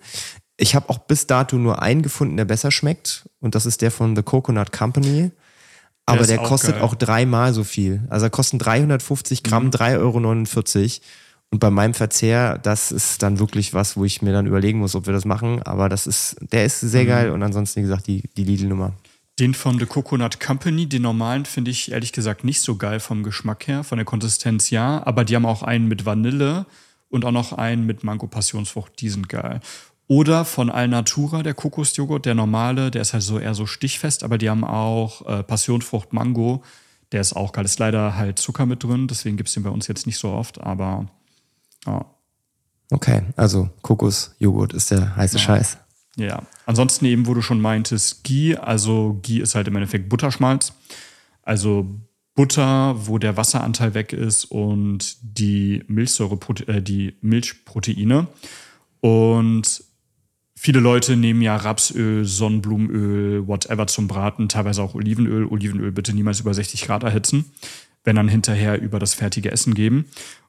[0.59, 3.29] Ich habe auch bis dato nur einen gefunden, der besser schmeckt.
[3.41, 5.31] Und das ist der von The Coconut Company.
[6.05, 6.83] Aber ist der auch kostet geil.
[6.83, 8.03] auch dreimal so viel.
[8.11, 9.49] Also er kostet 350 Mhm.
[9.49, 10.19] Gramm, 3,49 Euro.
[11.51, 14.95] Und bei meinem Verzehr, das ist dann wirklich was, wo ich mir dann überlegen muss,
[14.95, 15.63] ob wir das machen.
[15.63, 16.89] Aber das ist, der ist Mhm.
[16.89, 17.31] sehr geil.
[17.31, 18.93] Und ansonsten, wie gesagt, die, die Lidl-Nummer.
[19.43, 23.25] Den von The Coconut Company, den normalen, finde ich ehrlich gesagt nicht so geil vom
[23.25, 25.05] Geschmack her, von der Konsistenz ja.
[25.05, 26.65] Aber die haben auch einen mit Vanille
[27.09, 29.59] und auch noch einen mit Mango Passionsfrucht, die sind geil.
[30.07, 34.39] Oder von Alnatura, der Kokosjoghurt, der normale, der ist halt so eher so stichfest, aber
[34.39, 36.63] die haben auch äh, Passionsfrucht Mango,
[37.11, 37.65] der ist auch geil.
[37.65, 40.31] Ist leider halt Zucker mit drin, deswegen gibt es den bei uns jetzt nicht so
[40.31, 41.07] oft, aber
[41.85, 42.05] ja.
[42.93, 45.79] Okay, also Kokosjoghurt ist der heiße Scheiß.
[46.17, 50.75] Ja, ansonsten eben, wo du schon meintest, Ghee, also Ghee ist halt im Endeffekt Butterschmalz.
[51.43, 51.87] Also
[52.35, 58.27] Butter, wo der Wasseranteil weg ist und die Milchsäure, äh, die Milchproteine.
[59.01, 59.85] Und
[60.55, 65.47] viele Leute nehmen ja Rapsöl, Sonnenblumenöl, whatever zum Braten, teilweise auch Olivenöl.
[65.47, 67.53] Olivenöl bitte niemals über 60 Grad erhitzen,
[68.05, 70.07] wenn dann hinterher über das fertige Essen geben.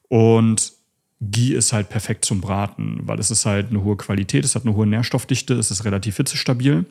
[0.07, 0.73] Und
[1.21, 4.65] Ghee ist halt perfekt zum Braten, weil es ist halt eine hohe Qualität, es hat
[4.65, 6.85] eine hohe Nährstoffdichte, es ist relativ hitzestabil.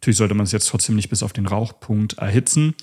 [0.00, 2.74] Natürlich sollte man es jetzt trotzdem nicht bis auf den Rauchpunkt erhitzen,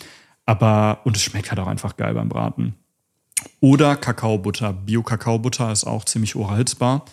[0.45, 2.76] aber und es schmeckt halt auch einfach geil beim Braten.
[3.60, 4.73] Oder Kakaobutter.
[4.73, 7.06] Bio-Kakaobutter ist auch ziemlich urerhitzbar.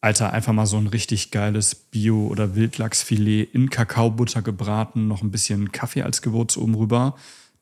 [0.00, 5.30] Alter, einfach mal so ein richtig geiles Bio- oder Wildlachsfilet in Kakaobutter gebraten, noch ein
[5.30, 7.16] bisschen Kaffee als Gewürz oben rüber.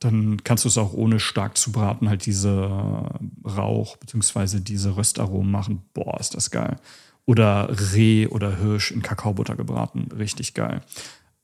[0.05, 3.09] Dann kannst du es auch ohne stark zu braten halt diese
[3.43, 4.61] Rauch- bzw.
[4.61, 5.81] diese Röstaromen machen.
[5.95, 6.77] Boah, ist das geil.
[7.25, 10.09] Oder Reh oder Hirsch in Kakaobutter gebraten.
[10.14, 10.83] Richtig geil.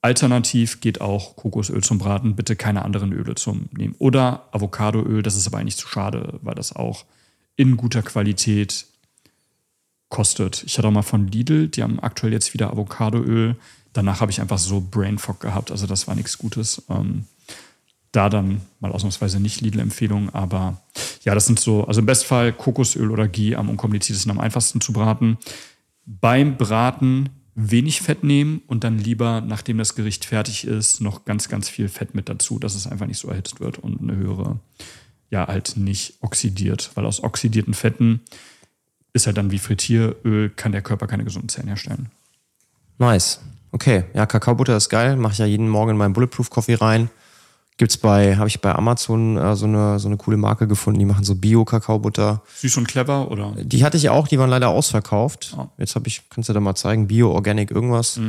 [0.03, 2.35] Alternativ geht auch Kokosöl zum Braten.
[2.35, 3.95] Bitte keine anderen Öle zum Nehmen.
[3.97, 7.05] Oder Avocadoöl, das ist aber eigentlich zu schade, weil das auch
[7.55, 8.85] in guter Qualität
[10.09, 10.63] kostet.
[10.67, 13.55] Ich hatte auch mal von Lidl, die haben aktuell jetzt wieder Avocadoöl.
[13.93, 16.83] Danach habe ich einfach so Brain Fog gehabt, also das war nichts Gutes.
[16.89, 17.25] Ähm,
[18.11, 20.81] da dann mal ausnahmsweise nicht Lidl-Empfehlung, aber
[21.23, 24.91] ja, das sind so, also im Bestfall Kokosöl oder Ghee am unkompliziertesten, am einfachsten zu
[24.91, 25.37] braten.
[26.05, 31.47] Beim Braten wenig Fett nehmen und dann lieber, nachdem das Gericht fertig ist, noch ganz,
[31.49, 34.59] ganz viel Fett mit dazu, dass es einfach nicht so erhitzt wird und eine höhere,
[35.29, 38.21] ja, halt nicht oxidiert, weil aus oxidierten Fetten
[39.13, 42.09] ist halt dann wie Frittieröl, kann der Körper keine gesunden Zellen herstellen.
[42.97, 43.41] Nice.
[43.71, 45.15] Okay, ja, Kakaobutter ist geil.
[45.15, 47.09] Mache ich ja jeden Morgen in meinen Bulletproof Coffee rein.
[47.81, 51.05] Gibt's bei, habe ich bei Amazon äh, so, eine, so eine coole Marke gefunden, die
[51.05, 52.43] machen so Bio-Kakaobutter.
[52.57, 53.55] Süß und clever oder?
[53.57, 55.55] Die hatte ich auch, die waren leider ausverkauft.
[55.57, 55.67] Ah.
[55.79, 58.19] Jetzt habe ich, kannst du da mal zeigen, Bio, Organic, irgendwas.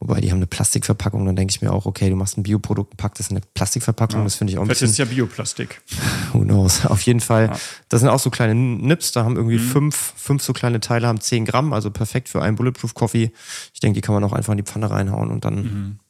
[0.00, 2.96] Wobei die haben eine Plastikverpackung, dann denke ich mir auch, okay, du machst ein Bioprodukt,
[2.96, 5.04] packst das in eine Plastikverpackung, das finde ich auch ein Vielleicht bisschen.
[5.04, 5.82] ist ja Bioplastik.
[6.32, 6.86] Who knows?
[6.86, 7.48] Auf jeden Fall.
[7.48, 7.58] Ja.
[7.90, 11.20] Das sind auch so kleine Nips, da haben irgendwie fünf, fünf so kleine Teile, haben
[11.20, 13.30] 10 Gramm, also perfekt für einen Bulletproof Coffee.
[13.74, 16.04] Ich denke, die kann man auch einfach in die Pfanne reinhauen und dann, ja.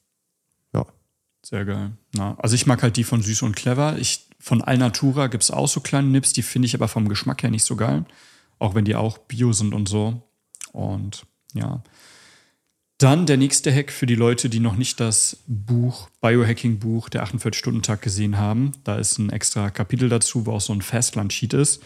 [1.49, 1.93] Sehr geil.
[2.17, 3.99] Ja, also ich mag halt die von Süß und Clever.
[3.99, 7.45] Ich, von Alnatura gibt es auch so kleine Nips, die finde ich aber vom Geschmack
[7.45, 8.05] her nicht so geil.
[8.59, 10.21] Auch wenn die auch Bio sind und so.
[10.73, 11.85] Und ja.
[12.99, 18.03] Dann der nächste Hack für die Leute, die noch nicht das Buch, Biohacking-Buch, der 48-Stunden-Tag
[18.03, 18.73] gesehen haben.
[18.83, 21.81] Da ist ein extra Kapitel dazu, wo auch so ein Fastlunch-Sheet ist.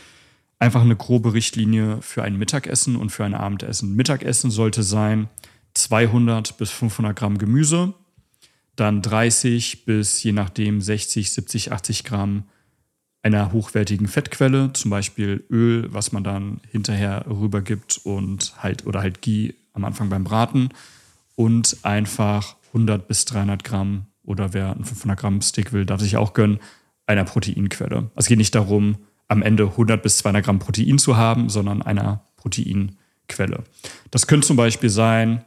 [0.59, 3.95] Einfach eine grobe Richtlinie für ein Mittagessen und für ein Abendessen.
[3.95, 5.29] Mittagessen sollte sein
[5.75, 7.93] 200 bis 500 Gramm Gemüse,
[8.81, 12.45] dann 30 bis je nachdem 60, 70, 80 Gramm
[13.23, 19.21] einer hochwertigen Fettquelle, zum Beispiel Öl, was man dann hinterher rübergibt und halt oder halt
[19.21, 20.71] Ghee am Anfang beim Braten
[21.37, 26.17] und einfach 100 bis 300 Gramm oder wer einen 500 Gramm Stick will, darf sich
[26.17, 26.59] auch gönnen,
[27.07, 28.11] einer Proteinquelle.
[28.15, 28.97] Es geht nicht darum,
[29.29, 33.65] am Ende 100 bis 200 Gramm Protein zu haben, sondern einer Proteinquelle.
[34.11, 35.45] Das könnte zum Beispiel sein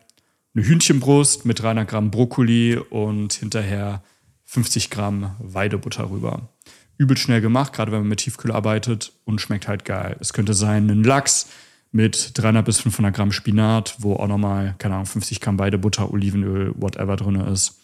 [0.55, 4.03] eine Hühnchenbrust mit 300 Gramm Brokkoli und hinterher
[4.45, 6.49] 50 Gramm Weidebutter rüber.
[6.97, 10.15] Übel schnell gemacht, gerade wenn man mit Tiefkühl arbeitet und schmeckt halt geil.
[10.19, 11.49] Es könnte sein ein Lachs
[11.91, 16.73] mit 300 bis 500 Gramm Spinat, wo auch nochmal, keine Ahnung, 50 Gramm Weidebutter, Olivenöl,
[16.75, 17.79] whatever drin ist.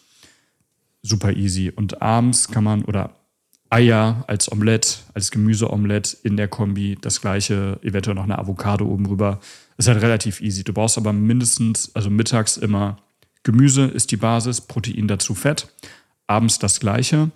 [1.02, 1.72] Super easy.
[1.74, 3.19] Und abends kann man, oder
[3.70, 9.06] Eier als Omelett, als Gemüseomelett in der Kombi, das gleiche, eventuell noch eine Avocado oben
[9.06, 9.40] rüber.
[9.78, 10.64] Ist halt relativ easy.
[10.64, 12.98] Du brauchst aber mindestens, also mittags immer
[13.42, 15.72] Gemüse ist die Basis, Protein dazu Fett.
[16.26, 17.30] Abends das gleiche.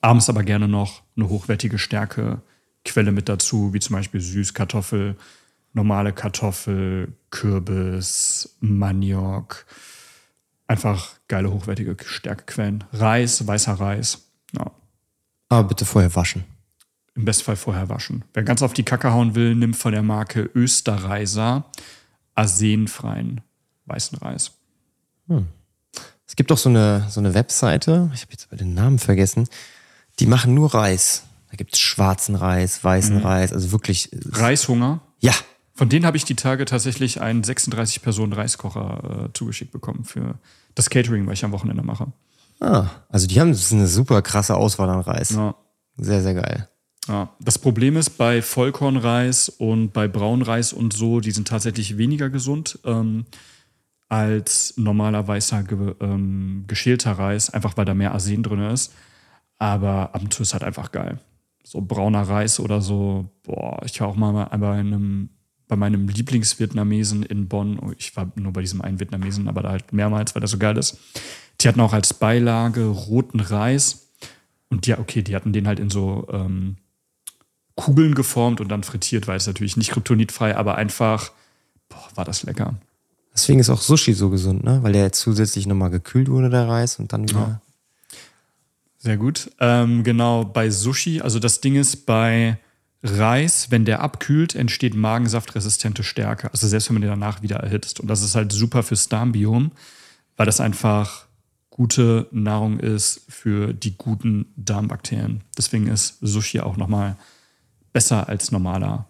[0.00, 5.16] Abends aber gerne noch eine hochwertige Stärkequelle mit dazu, wie zum Beispiel Süßkartoffel,
[5.72, 9.64] normale Kartoffel, Kürbis, Maniok.
[10.66, 12.84] Einfach geile, hochwertige Stärkequellen.
[12.92, 14.28] Reis, weißer Reis.
[14.58, 14.72] Ja.
[15.48, 16.44] Aber bitte vorher waschen.
[17.14, 18.24] Im Bestfall vorher waschen.
[18.34, 21.64] Wer ganz auf die Kacke hauen will, nimmt von der Marke Österreiser
[22.34, 23.40] arsenfreien
[23.86, 24.52] weißen Reis.
[26.26, 29.48] Es gibt doch so eine, so eine Webseite, ich habe jetzt aber den Namen vergessen,
[30.18, 31.24] die machen nur Reis.
[31.50, 34.10] Da gibt es schwarzen Reis, weißen Reis, also wirklich.
[34.32, 35.00] Reishunger.
[35.20, 35.32] Ja,
[35.74, 40.38] Von denen habe ich die Tage tatsächlich einen 36 Personen Reiskocher äh, zugeschickt bekommen für
[40.74, 42.12] das Catering, was ich am Wochenende mache.
[42.60, 45.30] Ah, also die haben das ist eine super krasse Auswahl an Reis.
[45.30, 45.54] Ja.
[45.96, 46.68] Sehr, sehr geil.
[47.08, 52.30] Ja, das Problem ist bei Vollkornreis und bei Braunreis und so, die sind tatsächlich weniger
[52.30, 53.26] gesund ähm,
[54.08, 58.92] als normaler weißer ge ähm, geschälter Reis, einfach weil da mehr Arsen drin ist.
[59.58, 61.18] Aber ab und zu ist halt einfach geil.
[61.62, 65.30] So brauner Reis oder so, boah, ich war auch mal bei einem,
[65.68, 67.78] bei meinem Lieblingsvietnamesen in Bonn.
[67.78, 70.58] Oh, Ich war nur bei diesem einen Vietnamesen, aber da halt mehrmals, weil der so
[70.58, 70.98] geil ist.
[71.60, 74.08] Die hatten auch als Beilage roten Reis.
[74.68, 76.76] Und ja, okay, die hatten den halt in so ähm,
[77.76, 81.30] Kugeln geformt und dann frittiert, weil es natürlich nicht kryptonitfrei, aber einfach,
[81.88, 82.74] boah, war das lecker.
[83.32, 84.82] Deswegen ist auch Sushi so gesund, ne?
[84.82, 87.60] Weil der jetzt zusätzlich nochmal gekühlt wurde, der Reis, und dann wieder.
[88.98, 89.50] Sehr gut.
[89.60, 92.58] Ähm, genau, bei Sushi, also das Ding ist, bei
[93.06, 96.50] Reis, wenn der abkühlt, entsteht magensaftresistente Stärke.
[96.52, 98.00] Also selbst wenn man den danach wieder erhitzt.
[98.00, 99.72] Und das ist halt super fürs Darmbiom,
[100.36, 101.26] weil das einfach
[101.70, 105.42] gute Nahrung ist für die guten Darmbakterien.
[105.56, 107.16] Deswegen ist Sushi auch nochmal
[107.92, 109.06] besser als normaler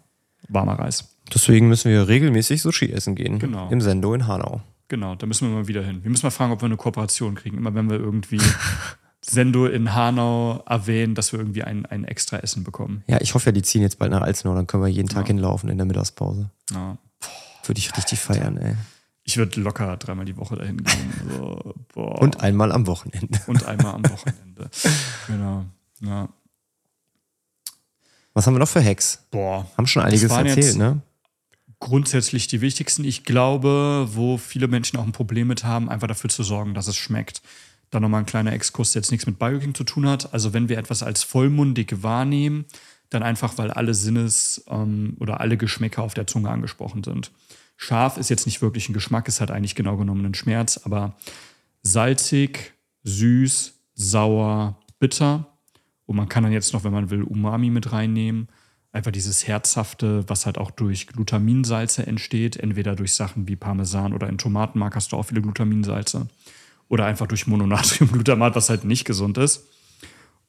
[0.49, 1.15] warmer Reis.
[1.33, 3.39] Deswegen müssen wir regelmäßig Sushi essen gehen.
[3.39, 3.69] Genau.
[3.69, 4.61] Im Sendo in Hanau.
[4.89, 6.03] Genau, da müssen wir mal wieder hin.
[6.03, 7.57] Wir müssen mal fragen, ob wir eine Kooperation kriegen.
[7.57, 8.39] Immer wenn wir irgendwie
[9.21, 13.03] Sendo in Hanau erwähnen, dass wir irgendwie ein, ein extra Essen bekommen.
[13.07, 15.27] Ja, ich hoffe ja, die ziehen jetzt bald nach Alzenau, dann können wir jeden Tag
[15.27, 16.49] hinlaufen in der Mittagspause.
[16.71, 16.97] Ja.
[17.65, 18.75] Würde ich richtig feiern, ey.
[19.23, 21.13] Ich würde locker dreimal die Woche dahin gehen.
[21.93, 22.01] So.
[22.03, 23.39] Und einmal am Wochenende.
[23.47, 24.69] Und einmal am Wochenende.
[25.27, 25.65] genau.
[25.99, 26.29] Ja.
[28.33, 29.25] Was haben wir noch für Hacks?
[29.31, 29.69] Boah.
[29.77, 31.01] Haben schon einiges erzählt, ne?
[31.79, 33.03] Grundsätzlich die wichtigsten.
[33.03, 36.87] Ich glaube, wo viele Menschen auch ein Problem mit haben, einfach dafür zu sorgen, dass
[36.87, 37.41] es schmeckt.
[37.89, 40.33] Dann nochmal ein kleiner Exkurs, der jetzt nichts mit Biohacking zu tun hat.
[40.33, 42.65] Also wenn wir etwas als vollmundig wahrnehmen,
[43.09, 47.31] dann einfach, weil alle Sinnes ähm, oder alle Geschmäcker auf der Zunge angesprochen sind.
[47.77, 51.15] Scharf ist jetzt nicht wirklich ein Geschmack, ist halt eigentlich genau genommen ein Schmerz, aber
[51.83, 52.73] salzig,
[53.03, 55.45] süß, sauer, bitter.
[56.05, 58.47] Und man kann dann jetzt noch, wenn man will, Umami mit reinnehmen.
[58.91, 62.57] Einfach dieses Herzhafte, was halt auch durch Glutaminsalze entsteht.
[62.57, 66.27] Entweder durch Sachen wie Parmesan oder in Tomatenmark hast du auch viele Glutaminsalze.
[66.89, 69.67] Oder einfach durch Mononatriumglutamat, was halt nicht gesund ist.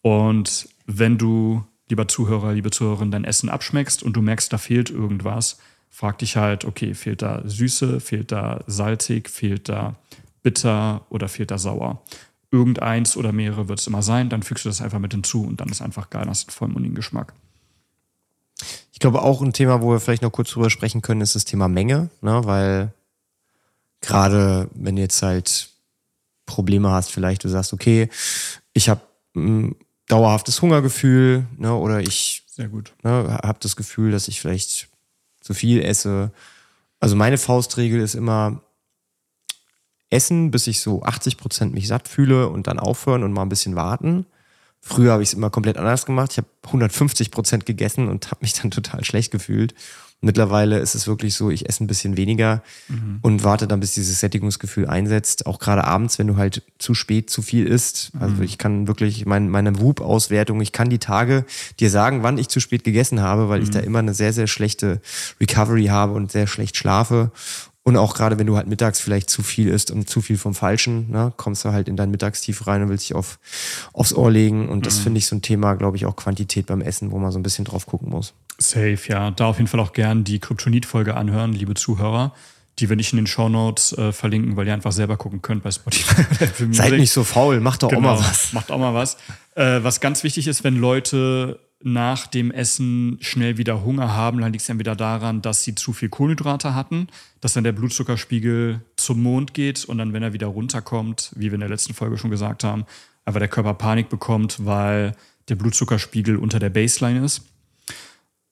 [0.02, 4.90] Und wenn du, lieber Zuhörer, liebe Zuhörerin, dein Essen abschmeckst und du merkst, da fehlt
[4.90, 5.58] irgendwas,
[5.90, 9.96] frag dich halt, okay, fehlt da Süße, fehlt da salzig, fehlt da
[10.42, 12.02] bitter oder fehlt da sauer.
[12.50, 15.60] Irgendeins oder mehrere wird es immer sein, dann fügst du das einfach mit hinzu und
[15.60, 17.34] dann ist einfach geil, hast einen vollmundigen Geschmack.
[18.92, 21.44] Ich glaube auch ein Thema, wo wir vielleicht noch kurz drüber sprechen können, ist das
[21.44, 22.40] Thema Menge, ne?
[22.44, 22.92] weil
[24.00, 25.70] gerade wenn jetzt halt
[26.48, 28.08] Probleme hast, vielleicht du sagst, okay,
[28.72, 29.02] ich habe
[29.36, 29.76] ein
[30.08, 31.74] dauerhaftes Hungergefühl ne?
[31.74, 32.94] oder ich Sehr gut.
[33.04, 34.88] ne, habe das Gefühl, dass ich vielleicht
[35.40, 36.32] zu viel esse.
[36.98, 38.62] Also meine Faustregel ist immer
[40.10, 43.50] essen, bis ich so 80 Prozent mich satt fühle und dann aufhören und mal ein
[43.50, 44.26] bisschen warten.
[44.80, 46.32] Früher habe ich es immer komplett anders gemacht.
[46.32, 49.74] Ich habe 150 Prozent gegessen und habe mich dann total schlecht gefühlt.
[50.20, 52.62] Mittlerweile ist es wirklich so, ich esse ein bisschen weniger
[53.22, 55.46] und warte dann, bis dieses Sättigungsgefühl einsetzt.
[55.46, 58.10] Auch gerade abends, wenn du halt zu spät zu viel isst.
[58.18, 61.44] Also ich kann wirklich mein, meine Whoop-Auswertung, ich kann die Tage
[61.78, 64.48] dir sagen, wann ich zu spät gegessen habe, weil ich da immer eine sehr, sehr
[64.48, 65.00] schlechte
[65.40, 67.30] Recovery habe und sehr schlecht schlafe.
[67.88, 70.54] Und auch gerade wenn du halt mittags vielleicht zu viel isst und zu viel vom
[70.54, 73.38] Falschen, ne, kommst du halt in dein Mittagstief rein und willst dich auf,
[73.94, 74.68] aufs Ohr legen.
[74.68, 77.32] Und das finde ich so ein Thema, glaube ich, auch Quantität beim Essen, wo man
[77.32, 78.34] so ein bisschen drauf gucken muss.
[78.58, 79.30] Safe, ja.
[79.30, 82.34] Da auf jeden Fall auch gern die Kryptonit-Folge anhören, liebe Zuhörer,
[82.78, 85.70] die wir nicht in den Shownotes äh, verlinken, weil ihr einfach selber gucken könnt bei
[85.70, 86.26] Spotify.
[86.70, 88.52] Seid nicht so faul, macht doch auch mal was.
[88.52, 89.16] Macht auch mal was.
[89.54, 94.52] Äh, was ganz wichtig ist, wenn Leute nach dem Essen schnell wieder Hunger haben, dann
[94.52, 97.06] liegt es entweder daran, dass sie zu viel Kohlenhydrate hatten,
[97.40, 101.54] dass dann der Blutzuckerspiegel zum Mond geht und dann, wenn er wieder runterkommt, wie wir
[101.54, 102.84] in der letzten Folge schon gesagt haben,
[103.24, 105.14] einfach der Körper Panik bekommt, weil
[105.48, 107.42] der Blutzuckerspiegel unter der Baseline ist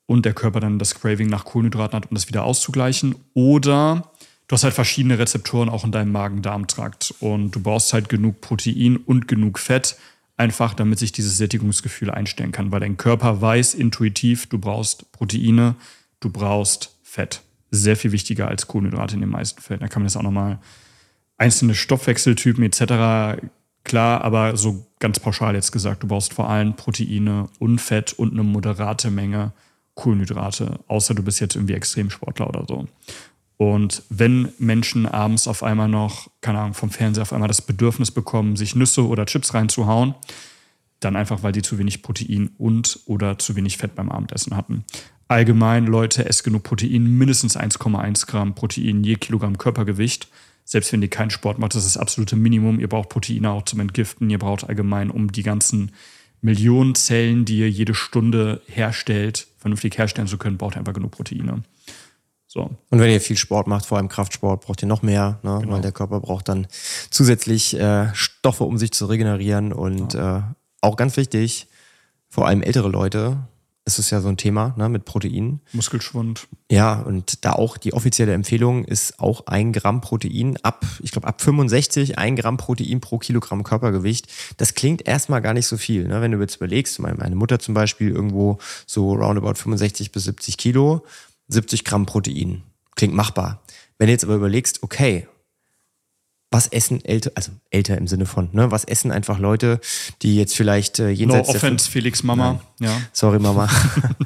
[0.06, 3.16] und der Körper dann das Craving nach Kohlenhydraten hat, um das wieder auszugleichen.
[3.34, 4.12] Oder
[4.46, 8.96] du hast halt verschiedene Rezeptoren auch in deinem Magen-Darm-Trakt und du brauchst halt genug Protein
[8.96, 9.96] und genug Fett,
[10.36, 15.76] einfach damit sich dieses Sättigungsgefühl einstellen kann, weil dein Körper weiß intuitiv, du brauchst Proteine,
[16.20, 17.42] du brauchst Fett.
[17.70, 19.80] Sehr viel wichtiger als Kohlenhydrate in den meisten Fällen.
[19.80, 20.58] Da kann man jetzt auch nochmal
[21.36, 23.40] einzelne Stoffwechseltypen etc.
[23.84, 28.32] Klar, aber so ganz pauschal jetzt gesagt, du brauchst vor allem Proteine und Fett und
[28.32, 29.52] eine moderate Menge
[29.94, 32.86] Kohlenhydrate, außer du bist jetzt irgendwie Extremsportler oder so.
[33.58, 38.10] Und wenn Menschen abends auf einmal noch, keine Ahnung, vom Fernseher auf einmal das Bedürfnis
[38.10, 40.14] bekommen, sich Nüsse oder Chips reinzuhauen,
[41.00, 44.84] dann einfach, weil die zu wenig Protein und oder zu wenig Fett beim Abendessen hatten.
[45.28, 50.28] Allgemein, Leute, esst genug Protein, mindestens 1,1 Gramm Protein je Kilogramm Körpergewicht.
[50.64, 52.80] Selbst wenn ihr keinen Sport macht, das ist das absolute Minimum.
[52.80, 54.30] Ihr braucht Proteine auch zum Entgiften.
[54.30, 55.92] Ihr braucht allgemein, um die ganzen
[56.42, 61.12] Millionen Zellen, die ihr jede Stunde herstellt, vernünftig herstellen zu können, braucht ihr einfach genug
[61.12, 61.62] Proteine.
[62.56, 62.70] So.
[62.88, 65.58] Und wenn ihr viel Sport macht, vor allem Kraftsport, braucht ihr noch mehr, ne?
[65.60, 65.74] Genau.
[65.74, 66.66] weil der Körper braucht dann
[67.10, 69.74] zusätzlich äh, Stoffe, um sich zu regenerieren.
[69.74, 70.40] Und äh,
[70.80, 71.68] auch ganz wichtig,
[72.30, 73.36] vor allem ältere Leute,
[73.84, 74.88] ist es ja so ein Thema ne?
[74.88, 75.60] mit Protein.
[75.72, 76.48] Muskelschwund.
[76.70, 81.28] Ja, und da auch die offizielle Empfehlung ist auch ein Gramm Protein ab, ich glaube
[81.28, 84.28] ab 65, ein Gramm Protein pro Kilogramm Körpergewicht.
[84.56, 86.08] Das klingt erstmal gar nicht so viel.
[86.08, 86.22] Ne?
[86.22, 91.04] Wenn du jetzt überlegst, meine Mutter zum Beispiel irgendwo so roundabout 65 bis 70 Kilo,
[91.48, 92.62] 70 Gramm Protein.
[92.94, 93.62] Klingt machbar.
[93.98, 95.26] Wenn du jetzt aber überlegst, okay,
[96.50, 99.80] was essen älter, also älter im Sinne von, ne, was essen einfach Leute,
[100.22, 102.60] die jetzt vielleicht äh, No jenseits der offense, Felix Mama.
[102.78, 103.00] Ja.
[103.12, 103.68] Sorry, Mama.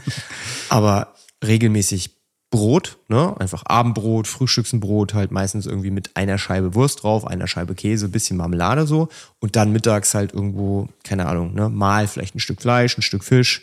[0.69, 2.11] Aber regelmäßig
[2.51, 3.35] Brot, ne?
[3.39, 8.37] Einfach Abendbrot, Frühstücksbrot, halt meistens irgendwie mit einer Scheibe Wurst drauf, einer Scheibe Käse, bisschen
[8.37, 9.09] Marmelade so.
[9.39, 11.69] Und dann mittags halt irgendwo, keine Ahnung, ne?
[11.69, 13.63] Mal vielleicht ein Stück Fleisch, ein Stück Fisch.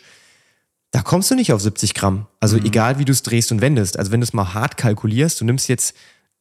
[0.90, 2.26] Da kommst du nicht auf 70 Gramm.
[2.40, 3.98] Also egal, wie du es drehst und wendest.
[3.98, 5.94] Also wenn du es mal hart kalkulierst, du nimmst jetzt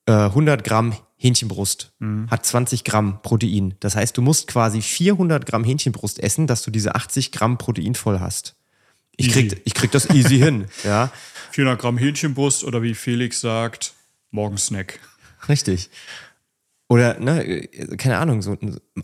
[0.06, 1.94] äh, 100 Gramm Hähnchenbrust,
[2.30, 3.74] hat 20 Gramm Protein.
[3.80, 7.96] Das heißt, du musst quasi 400 Gramm Hähnchenbrust essen, dass du diese 80 Gramm Protein
[7.96, 8.56] voll hast.
[9.16, 9.48] Ich Easy.
[9.48, 11.12] krieg, ich krieg das easy hin, ja.
[11.52, 13.96] 400 Gramm Hähnchenbrust oder wie Felix sagt,
[14.30, 15.00] Morgensnack.
[15.50, 15.90] Richtig.
[16.88, 18.56] Oder, ne, keine Ahnung, so,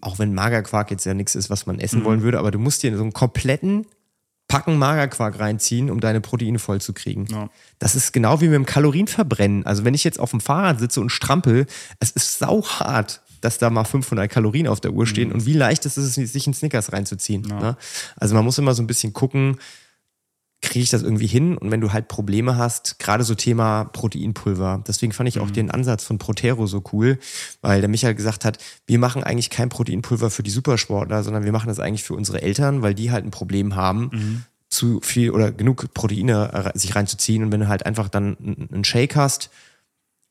[0.01, 2.83] auch wenn Magerquark jetzt ja nichts ist, was man essen wollen würde, aber du musst
[2.83, 3.87] dir so einen kompletten
[4.53, 7.25] Packen Magerquark reinziehen, um deine Proteine voll zu kriegen.
[7.31, 7.49] Ja.
[7.79, 9.65] Das ist genau wie mit dem Kalorienverbrennen.
[9.65, 11.65] Also wenn ich jetzt auf dem Fahrrad sitze und strampel,
[11.99, 15.87] es ist sauhart, dass da mal 500 Kalorien auf der Uhr stehen und wie leicht
[15.87, 17.41] ist es, sich einen Snickers reinzuziehen.
[17.41, 17.75] Ne?
[18.15, 19.57] Also man muss immer so ein bisschen gucken,
[20.63, 21.57] kriege ich das irgendwie hin?
[21.57, 25.69] Und wenn du halt Probleme hast, gerade so Thema Proteinpulver, deswegen fand ich auch den
[25.69, 27.19] Ansatz von Protero so cool,
[27.61, 31.51] weil der Michael gesagt hat, wir machen eigentlich kein Proteinpulver für die Supersportler, sondern wir
[31.51, 35.51] machen das eigentlich für unsere Eltern, weil die halt ein Problem haben, zu viel oder
[35.51, 37.43] genug Proteine sich reinzuziehen.
[37.43, 39.51] Und wenn du halt einfach dann einen einen Shake hast,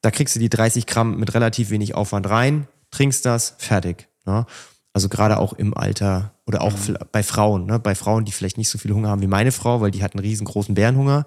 [0.00, 4.08] da kriegst du die 30 Gramm mit relativ wenig Aufwand rein, trinkst das, fertig.
[4.26, 4.46] Ne?
[4.92, 6.96] Also gerade auch im Alter oder auch Mhm.
[7.12, 7.78] bei Frauen, ne?
[7.78, 10.14] bei Frauen, die vielleicht nicht so viel Hunger haben wie meine Frau, weil die hat
[10.14, 11.24] einen riesengroßen Bärenhunger.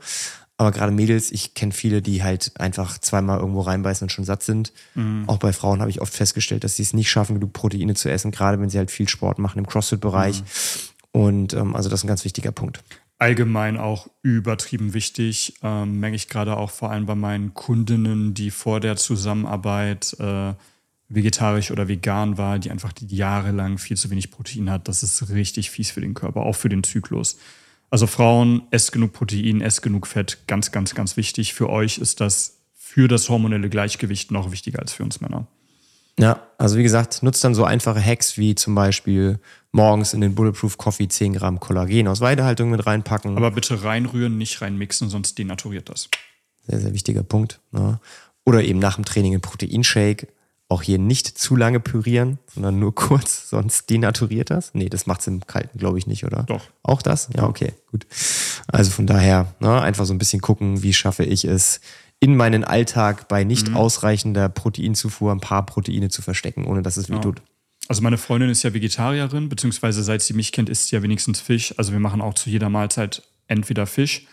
[0.58, 4.42] Aber gerade Mädels, ich kenne viele, die halt einfach zweimal irgendwo reinbeißen und schon satt
[4.44, 4.72] sind.
[4.94, 5.24] Mhm.
[5.28, 8.10] Auch bei Frauen habe ich oft festgestellt, dass sie es nicht schaffen, genug Proteine zu
[8.10, 10.42] essen, gerade wenn sie halt viel Sport machen im CrossFit-Bereich.
[10.42, 10.46] Mhm.
[11.12, 12.82] Und ähm, also das ist ein ganz wichtiger Punkt.
[13.20, 15.56] allgemein auch übertrieben wichtig.
[15.64, 20.54] Ähm, merke ich gerade auch vor allem bei meinen Kundinnen, die vor der Zusammenarbeit äh,
[21.10, 24.88] vegetarisch oder vegan war, die einfach die jahrelang viel zu wenig Protein hat.
[24.88, 27.38] Das ist richtig fies für den Körper, auch für den Zyklus.
[27.90, 31.54] Also Frauen, esst genug Protein, esst genug Fett, ganz, ganz, ganz wichtig.
[31.54, 35.48] Für euch ist das für das hormonelle Gleichgewicht noch wichtiger als für uns Männer.
[36.18, 39.40] Ja, also wie gesagt, nutzt dann so einfache Hacks wie zum Beispiel
[39.74, 43.36] morgens in den Bulletproof Coffee 10 Gramm Kollagen aus Weidehaltung mit reinpacken.
[43.36, 46.10] Aber bitte reinrühren, nicht reinmixen, sonst denaturiert das.
[46.68, 47.60] Sehr, sehr wichtiger Punkt.
[47.72, 48.00] Ne?
[48.46, 50.28] Oder eben nach dem Training ein Proteinshake.
[50.68, 54.72] Auch hier nicht zu lange pürieren, sondern nur kurz, sonst denaturiert das.
[54.74, 56.44] Nee, das macht's im Kalten, glaube ich, nicht, oder?
[56.44, 56.64] Doch.
[56.82, 57.30] Auch das?
[57.36, 58.06] Ja, okay, gut.
[58.68, 61.82] Also von daher, ne, einfach so ein bisschen gucken, wie schaffe ich es,
[62.20, 63.78] in meinen Alltag bei nicht Mhm.
[63.78, 67.42] ausreichender Proteinzufuhr ein paar Proteine zu verstecken, ohne dass es weh tut.
[67.88, 71.40] Also meine Freundin ist ja Vegetarierin, beziehungsweise seit sie mich kennt, isst sie ja wenigstens
[71.42, 71.76] Fisch.
[71.78, 74.26] Also wir machen auch zu jeder Mahlzeit entweder Fisch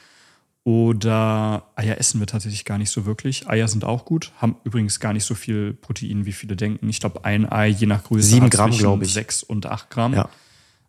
[0.65, 3.49] oder Eier essen wir tatsächlich gar nicht so wirklich.
[3.49, 6.89] Eier sind auch gut, haben übrigens gar nicht so viel Protein, wie viele denken.
[6.89, 9.13] Ich glaube, ein Ei je nach Größe Sieben Gramm, zwischen glaub ich.
[9.13, 10.15] Sechs und acht Gramm.
[10.15, 10.29] Ja.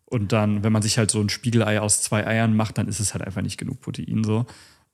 [0.06, 3.00] Und dann, wenn man sich halt so ein Spiegelei aus zwei Eiern macht, dann ist
[3.00, 4.46] es halt einfach nicht genug Protein so.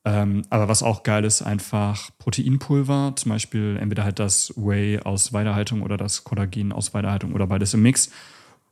[0.06, 5.34] Ähm, aber was auch geil ist, einfach Proteinpulver, zum Beispiel entweder halt das Whey aus
[5.34, 8.10] Weidehaltung oder das Kollagen aus Weidehaltung oder beides im Mix.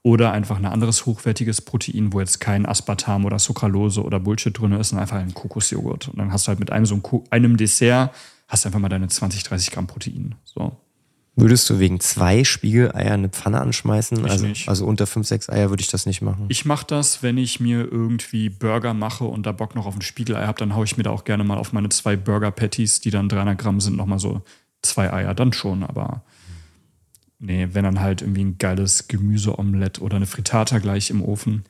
[0.08, 4.72] Oder einfach ein anderes hochwertiges Protein, wo jetzt kein Aspartam oder Sucralose oder Bullshit drin
[4.72, 6.08] ist, sondern einfach ein Kokosjoghurt.
[6.08, 8.13] Und dann hast du halt mit einem so einem, Dessert,
[8.48, 10.36] hast du einfach mal deine 20, 30 Gramm Protein.
[10.46, 10.78] So.
[11.36, 14.20] Würdest du wegen zwei Spiegeleier eine Pfanne anschmeißen?
[14.26, 14.70] Ich also, nicht.
[14.70, 16.46] also unter fünf, sechs Eier würde ich das nicht machen.
[16.48, 20.02] Ich mache das, wenn ich mir irgendwie Burger mache und da Bock noch auf ein
[20.02, 23.10] Spiegelei habe, dann haue ich mir da auch gerne mal auf meine zwei Burger-Patties, die
[23.10, 24.41] dann 300 Gramm sind, nochmal so
[24.82, 25.36] zwei Eier.
[25.36, 26.24] Dann schon, aber
[27.39, 31.65] nee, wenn dann halt irgendwie ein geiles Gemüseomelett oder eine Frittata gleich im Ofen.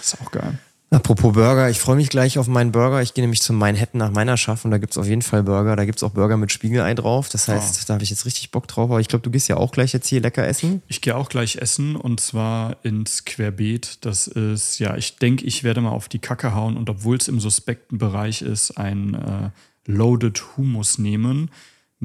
[0.00, 0.58] Ist auch geil.
[0.94, 3.02] Apropos Burger, ich freue mich gleich auf meinen Burger.
[3.02, 5.74] Ich gehe nämlich zu Manhattan nach meiner Schaff und da gibt's auf jeden Fall Burger.
[5.74, 7.28] Da gibt's auch Burger mit Spiegelei drauf.
[7.28, 8.90] Das heißt, da habe ich jetzt richtig Bock drauf.
[8.90, 10.82] Aber ich glaube, du gehst ja auch gleich jetzt hier lecker essen.
[10.86, 14.04] Ich gehe auch gleich essen und zwar ins Querbeet.
[14.04, 17.26] Das ist, ja, ich denke, ich werde mal auf die Kacke hauen und obwohl es
[17.26, 21.50] im suspekten Bereich ist, ein äh, Loaded Hummus nehmen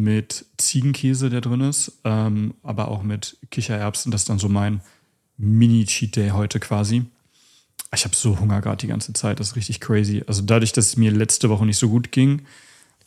[0.04, 4.12] mit Ziegenkäse, der drin ist, ähm, aber auch mit Kichererbsen.
[4.12, 4.82] Das ist dann so mein
[5.38, 7.04] Mini-Cheat Day heute quasi.
[7.94, 10.24] Ich habe so Hunger gerade die ganze Zeit, das ist richtig crazy.
[10.28, 12.44] Also dadurch, dass es mir letzte Woche nicht so gut ging,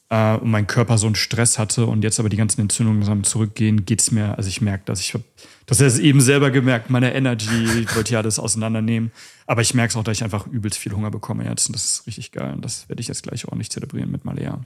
[0.08, 3.24] äh, und mein Körper so einen Stress hatte und jetzt aber die ganzen Entzündungen langsam
[3.24, 5.22] zurückgehen, geht es mir, also ich merke, dass ich, hab-
[5.66, 9.10] das du eben selber gemerkt, meine Energy, ich wollte ja alles auseinandernehmen,
[9.46, 11.84] aber ich merke es auch, dass ich einfach übelst viel Hunger bekomme jetzt und das
[11.84, 14.60] ist richtig geil und das werde ich jetzt gleich ordentlich zelebrieren mit Malea.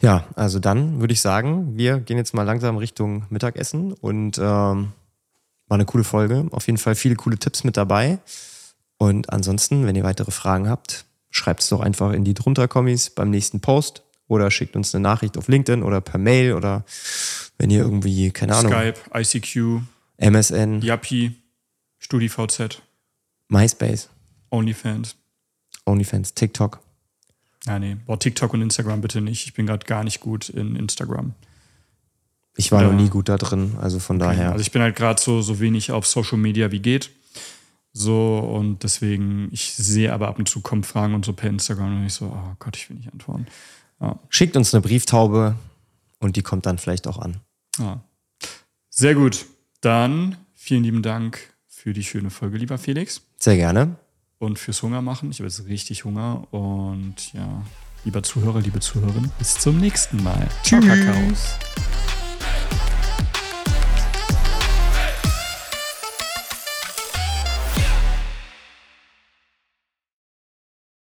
[0.00, 4.92] Ja, also dann würde ich sagen, wir gehen jetzt mal langsam Richtung Mittagessen und ähm,
[5.68, 6.46] war eine coole Folge.
[6.50, 8.18] Auf jeden Fall viele coole Tipps mit dabei.
[8.96, 13.10] Und ansonsten, wenn ihr weitere Fragen habt, schreibt es doch einfach in die drunter Kommis
[13.10, 16.84] beim nächsten Post oder schickt uns eine Nachricht auf LinkedIn oder per Mail oder
[17.58, 19.82] wenn ihr irgendwie, keine Ahnung, Skype, ICQ,
[20.18, 21.36] MSN, Yappi,
[21.98, 22.82] StudiVZ,
[23.48, 24.08] MySpace,
[24.50, 25.16] OnlyFans.
[25.84, 26.80] OnlyFans, TikTok.
[27.68, 29.46] Ja, nee, boah, TikTok und Instagram bitte nicht.
[29.46, 31.34] Ich bin gerade gar nicht gut in Instagram.
[32.56, 32.88] Ich war Ja.
[32.88, 34.50] noch nie gut da drin, also von daher.
[34.52, 37.10] Also ich bin halt gerade so, so wenig auf Social Media wie geht.
[37.92, 41.98] So, und deswegen, ich sehe aber ab und zu kommen Fragen und so per Instagram
[42.00, 43.46] und ich so, oh Gott, ich will nicht antworten.
[44.28, 45.56] Schickt uns eine Brieftaube
[46.20, 47.38] und die kommt dann vielleicht auch an.
[47.78, 48.00] Ja.
[48.90, 49.46] Sehr gut.
[49.80, 53.22] Dann vielen lieben Dank für die schöne Folge, lieber Felix.
[53.38, 53.96] Sehr gerne.
[54.38, 55.30] Und fürs Hunger machen.
[55.30, 56.46] Ich habe jetzt richtig Hunger.
[56.52, 57.62] Und ja,
[58.04, 60.48] lieber Zuhörer, liebe Zuhörerin, bis zum nächsten Mal.
[60.62, 61.16] Ciao, Kakao.